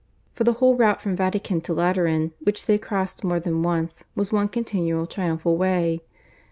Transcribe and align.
For 0.33 0.45
the 0.45 0.53
whole 0.53 0.75
route 0.75 0.99
from 0.99 1.15
Vatican 1.15 1.61
to 1.61 1.75
Lateran, 1.75 2.31
which 2.39 2.65
they 2.65 2.79
crossed 2.79 3.23
more 3.23 3.39
than 3.39 3.61
once, 3.61 4.03
was 4.15 4.31
one 4.31 4.47
continual 4.47 5.05
triumphal 5.05 5.57
way. 5.57 6.01